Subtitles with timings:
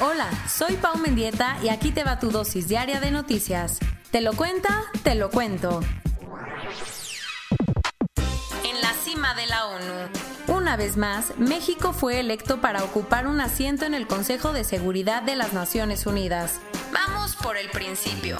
[0.00, 3.80] Hola, soy Pau Mendieta y aquí te va tu dosis diaria de noticias.
[4.12, 4.84] ¿Te lo cuenta?
[5.02, 5.80] Te lo cuento.
[8.62, 10.54] En la cima de la ONU.
[10.56, 15.22] Una vez más, México fue electo para ocupar un asiento en el Consejo de Seguridad
[15.22, 16.60] de las Naciones Unidas.
[16.92, 18.36] Vamos por el principio.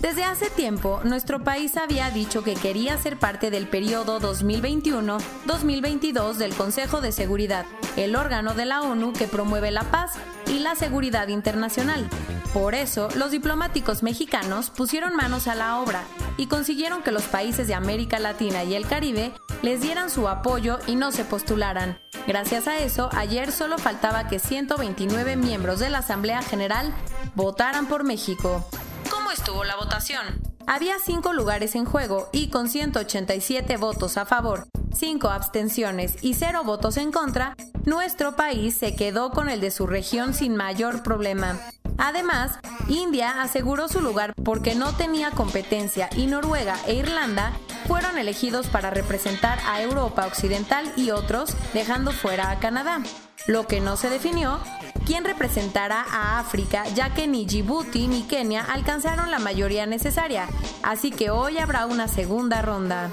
[0.00, 6.54] Desde hace tiempo, nuestro país había dicho que quería ser parte del periodo 2021-2022 del
[6.54, 7.64] Consejo de Seguridad,
[7.96, 10.12] el órgano de la ONU que promueve la paz
[10.46, 12.08] y la seguridad internacional.
[12.52, 16.02] Por eso, los diplomáticos mexicanos pusieron manos a la obra
[16.36, 20.78] y consiguieron que los países de América Latina y el Caribe les dieran su apoyo
[20.86, 22.03] y no se postularan.
[22.26, 26.92] Gracias a eso, ayer solo faltaba que 129 miembros de la Asamblea General
[27.34, 28.66] votaran por México.
[29.10, 30.40] ¿Cómo estuvo la votación?
[30.66, 36.64] Había cinco lugares en juego y con 187 votos a favor, 5 abstenciones y 0
[36.64, 41.58] votos en contra, nuestro país se quedó con el de su región sin mayor problema.
[41.98, 42.58] Además,
[42.88, 47.52] India aseguró su lugar porque no tenía competencia y Noruega e Irlanda
[47.86, 53.02] fueron elegidos para representar a Europa Occidental y otros, dejando fuera a Canadá.
[53.46, 54.58] Lo que no se definió,
[55.06, 60.48] quién representará a África, ya que ni Djibouti ni Kenia alcanzaron la mayoría necesaria,
[60.82, 63.10] así que hoy habrá una segunda ronda.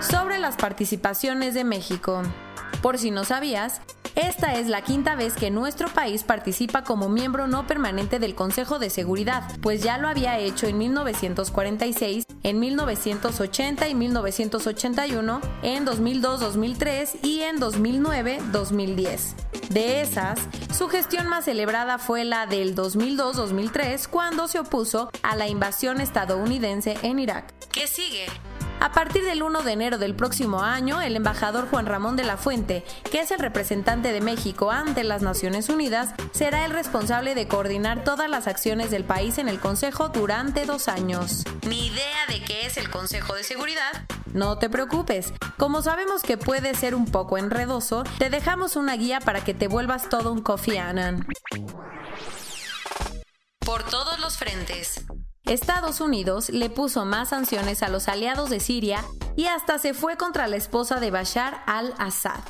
[0.00, 2.22] Sobre las participaciones de México.
[2.82, 3.80] Por si no sabías,
[4.14, 8.78] esta es la quinta vez que nuestro país participa como miembro no permanente del Consejo
[8.78, 17.24] de Seguridad, pues ya lo había hecho en 1946, en 1980 y 1981, en 2002-2003
[17.24, 19.34] y en 2009-2010.
[19.70, 20.38] De esas,
[20.76, 26.96] su gestión más celebrada fue la del 2002-2003, cuando se opuso a la invasión estadounidense
[27.02, 27.52] en Irak.
[27.72, 28.26] ¿Qué sigue?
[28.84, 32.36] A partir del 1 de enero del próximo año, el embajador Juan Ramón de la
[32.36, 37.48] Fuente, que es el representante de México ante las Naciones Unidas, será el responsable de
[37.48, 41.44] coordinar todas las acciones del país en el Consejo durante dos años.
[41.66, 44.04] ¿Ni idea de qué es el Consejo de Seguridad?
[44.34, 49.18] No te preocupes, como sabemos que puede ser un poco enredoso, te dejamos una guía
[49.20, 51.26] para que te vuelvas todo un Kofi Annan.
[53.60, 55.06] Por todos los frentes.
[55.46, 59.04] Estados Unidos le puso más sanciones a los aliados de Siria
[59.36, 62.40] y hasta se fue contra la esposa de Bashar al-Assad.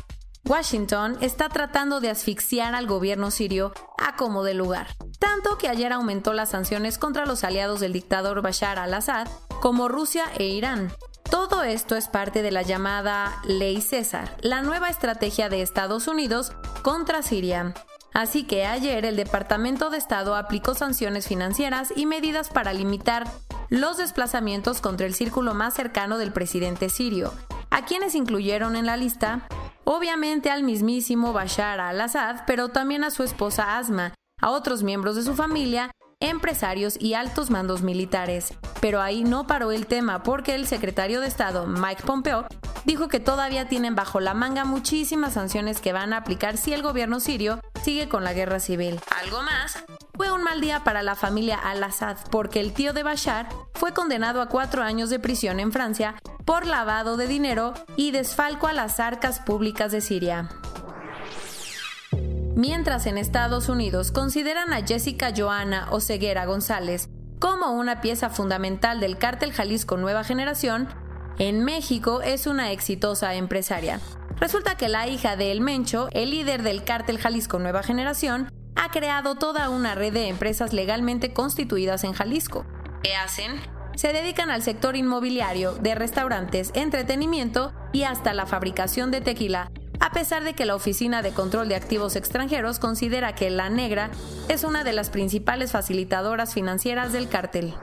[0.46, 4.88] Washington está tratando de asfixiar al gobierno sirio a como de lugar,
[5.18, 9.26] tanto que ayer aumentó las sanciones contra los aliados del dictador Bashar al-Assad,
[9.60, 10.92] como Rusia e Irán.
[11.30, 16.52] Todo esto es parte de la llamada Ley César, la nueva estrategia de Estados Unidos
[16.82, 17.74] contra Siria.
[18.14, 23.28] Así que ayer el Departamento de Estado aplicó sanciones financieras y medidas para limitar
[23.70, 27.34] los desplazamientos contra el círculo más cercano del presidente sirio,
[27.70, 29.48] a quienes incluyeron en la lista,
[29.82, 35.24] obviamente al mismísimo Bashar al-Assad, pero también a su esposa Asma, a otros miembros de
[35.24, 38.54] su familia, empresarios y altos mandos militares.
[38.80, 42.46] Pero ahí no paró el tema porque el secretario de Estado, Mike Pompeo,
[42.84, 46.82] dijo que todavía tienen bajo la manga muchísimas sanciones que van a aplicar si el
[46.82, 48.98] gobierno sirio sigue con la guerra civil.
[49.22, 49.84] Algo más.
[50.14, 54.40] Fue un mal día para la familia al-Assad porque el tío de Bashar fue condenado
[54.40, 56.14] a cuatro años de prisión en Francia
[56.46, 60.48] por lavado de dinero y desfalco a las arcas públicas de Siria.
[62.56, 69.18] Mientras en Estados Unidos consideran a Jessica Joana Oseguera González como una pieza fundamental del
[69.18, 70.88] cártel Jalisco Nueva Generación,
[71.38, 74.00] en México es una exitosa empresaria.
[74.44, 78.90] Resulta que la hija de El Mencho, el líder del cártel Jalisco Nueva Generación, ha
[78.90, 82.66] creado toda una red de empresas legalmente constituidas en Jalisco.
[83.02, 83.58] ¿Qué hacen?
[83.96, 90.10] Se dedican al sector inmobiliario, de restaurantes, entretenimiento y hasta la fabricación de tequila, a
[90.10, 94.10] pesar de que la Oficina de Control de Activos Extranjeros considera que La Negra
[94.50, 97.74] es una de las principales facilitadoras financieras del cártel.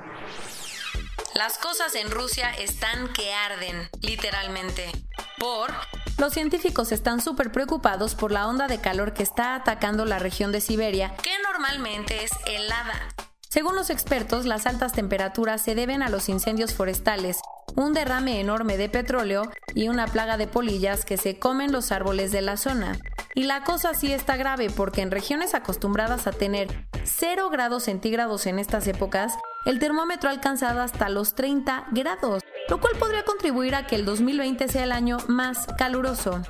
[1.33, 4.91] Las cosas en Rusia están que arden, literalmente.
[5.39, 5.71] Por
[6.21, 10.51] los científicos están súper preocupados por la onda de calor que está atacando la región
[10.51, 12.93] de Siberia, que normalmente es helada.
[13.49, 17.39] Según los expertos, las altas temperaturas se deben a los incendios forestales,
[17.75, 22.31] un derrame enorme de petróleo y una plaga de polillas que se comen los árboles
[22.31, 22.99] de la zona.
[23.33, 28.45] Y la cosa sí está grave porque en regiones acostumbradas a tener 0 grados centígrados
[28.45, 29.33] en estas épocas,
[29.65, 34.05] el termómetro ha alcanzado hasta los 30 grados, lo cual podría contribuir a que el
[34.05, 36.41] 2020 sea el año más caluroso.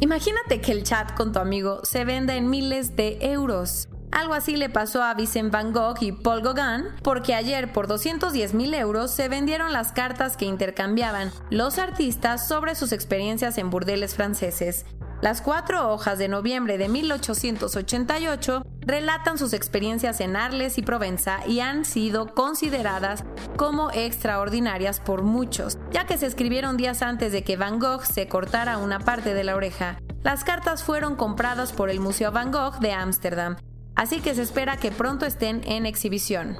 [0.00, 3.90] Imagínate que el chat con tu amigo se venda en miles de euros.
[4.10, 8.54] Algo así le pasó a Vincent Van Gogh y Paul Gauguin, porque ayer por 210
[8.54, 14.14] mil euros se vendieron las cartas que intercambiaban los artistas sobre sus experiencias en burdeles
[14.14, 14.86] franceses.
[15.22, 21.60] Las cuatro hojas de noviembre de 1888 relatan sus experiencias en Arles y Provenza y
[21.60, 23.22] han sido consideradas
[23.56, 28.26] como extraordinarias por muchos, ya que se escribieron días antes de que Van Gogh se
[28.26, 29.96] cortara una parte de la oreja.
[30.24, 33.56] Las cartas fueron compradas por el Museo Van Gogh de Ámsterdam
[33.94, 36.56] así que se espera que pronto estén en exhibición.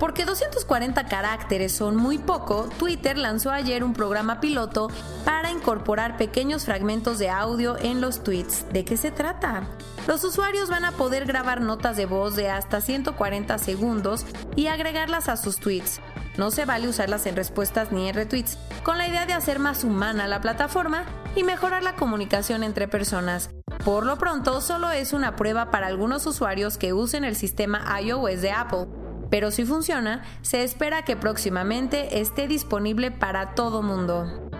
[0.00, 4.88] Porque 240 caracteres son muy poco, Twitter lanzó ayer un programa piloto
[5.26, 8.64] para incorporar pequeños fragmentos de audio en los tweets.
[8.72, 9.68] ¿De qué se trata?
[10.08, 14.24] Los usuarios van a poder grabar notas de voz de hasta 140 segundos
[14.56, 16.00] y agregarlas a sus tweets.
[16.38, 19.84] No se vale usarlas en respuestas ni en retweets, con la idea de hacer más
[19.84, 21.04] humana la plataforma
[21.36, 23.50] y mejorar la comunicación entre personas.
[23.84, 28.40] Por lo pronto, solo es una prueba para algunos usuarios que usen el sistema iOS
[28.40, 28.86] de Apple,
[29.30, 34.50] pero si funciona, se espera que próximamente esté disponible para todo mundo.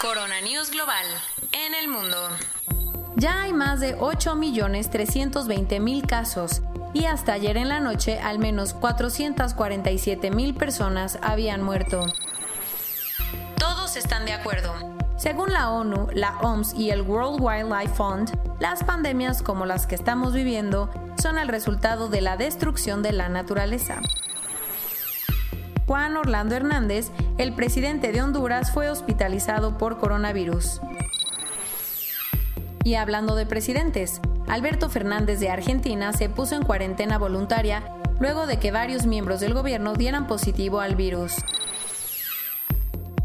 [0.00, 1.06] Corona News Global
[1.52, 2.16] en el mundo.
[3.16, 6.62] Ya hay más de 8.320.000 casos
[6.92, 12.04] y hasta ayer en la noche al menos 447.000 personas habían muerto.
[13.58, 15.03] Todos están de acuerdo.
[15.16, 19.94] Según la ONU, la OMS y el World Wildlife Fund, las pandemias como las que
[19.94, 20.90] estamos viviendo
[21.22, 24.00] son el resultado de la destrucción de la naturaleza.
[25.86, 30.80] Juan Orlando Hernández, el presidente de Honduras, fue hospitalizado por coronavirus.
[32.82, 37.82] Y hablando de presidentes, Alberto Fernández de Argentina se puso en cuarentena voluntaria
[38.18, 41.34] luego de que varios miembros del gobierno dieran positivo al virus.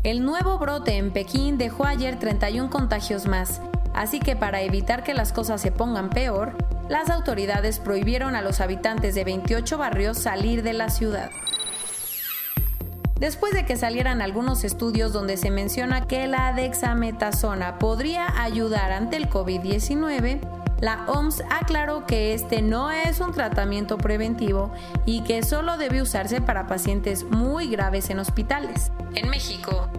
[0.10, 3.62] El nuevo brote en Pekín dejó ayer 31 contagios más,
[3.94, 6.58] así que para evitar que las cosas se pongan peor,
[6.90, 11.30] las autoridades prohibieron a los habitantes de 28 barrios salir de la ciudad.
[13.20, 19.16] Después de que salieran algunos estudios donde se menciona que la dexametasona podría ayudar ante
[19.16, 20.40] el COVID-19,
[20.82, 24.72] la OMS aclaró que este no es un tratamiento preventivo
[25.06, 28.92] y que solo debe usarse para pacientes muy graves en hospitales.
[29.14, 29.90] En México,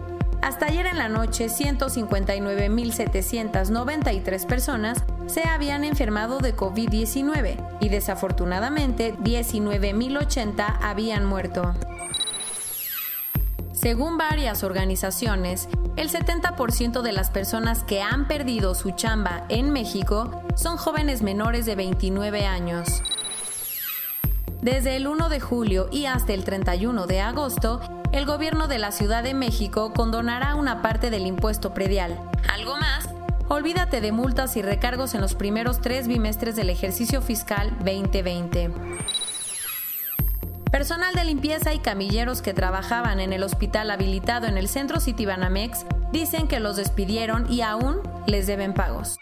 [0.41, 10.79] hasta ayer en la noche, 159.793 personas se habían enfermado de COVID-19 y desafortunadamente 19.080
[10.81, 11.75] habían muerto.
[13.71, 20.43] Según varias organizaciones, el 70% de las personas que han perdido su chamba en México
[20.55, 23.01] son jóvenes menores de 29 años.
[24.61, 28.91] Desde el 1 de julio y hasta el 31 de agosto, el gobierno de la
[28.91, 32.19] Ciudad de México condonará una parte del impuesto predial.
[32.53, 33.09] ¿Algo más?
[33.47, 38.71] Olvídate de multas y recargos en los primeros tres bimestres del ejercicio fiscal 2020.
[40.81, 45.85] Personal de limpieza y camilleros que trabajaban en el hospital habilitado en el centro Citibanamex
[46.11, 49.19] dicen que los despidieron y aún les deben pagos.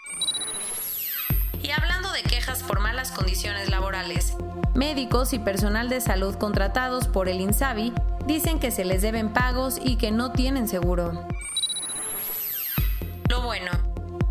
[1.62, 4.38] Y hablando de quejas por malas condiciones laborales,
[4.74, 7.92] médicos y personal de salud contratados por el INSABI
[8.26, 11.26] dicen que se les deben pagos y que no tienen seguro.
[13.28, 13.70] Lo bueno.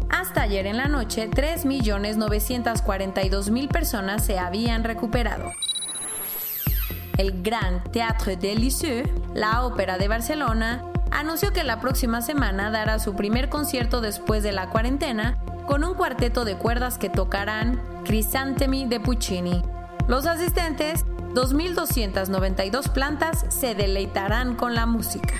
[0.09, 5.53] Hasta ayer en la noche, 3.942.000 personas se habían recuperado.
[7.19, 12.97] El Gran Théâtre de Lisieux, la ópera de Barcelona, anunció que la próxima semana dará
[12.97, 18.85] su primer concierto después de la cuarentena con un cuarteto de cuerdas que tocarán Crisantemi
[18.85, 19.61] de Puccini.
[20.07, 25.35] Los asistentes 2.292 plantas se deleitarán con la música.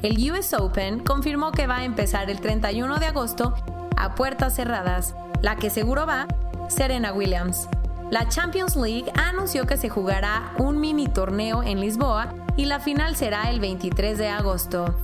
[0.00, 3.52] El US Open confirmó que va a empezar el 31 de agosto
[3.98, 5.14] a puertas cerradas.
[5.42, 6.26] La que seguro va,
[6.70, 7.68] Serena Williams.
[8.10, 13.16] La Champions League anunció que se jugará un mini torneo en Lisboa y la final
[13.16, 14.96] será el 23 de agosto.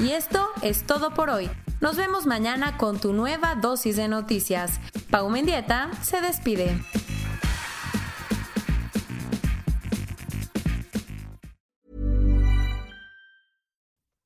[0.00, 1.50] Y esto es todo por hoy.
[1.80, 4.78] Nos vemos mañana con tu nueva dosis de noticias.
[5.10, 6.80] Pau Mendieta se despide.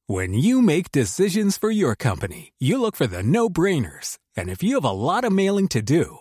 [0.06, 4.18] When you make decisions for your company, you look for the no-brainers.
[4.36, 6.20] And if you have a lot of mailing to do,